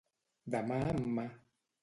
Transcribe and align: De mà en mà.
De 0.55 0.61
mà 0.71 0.79
en 0.95 1.05
mà. 1.19 1.27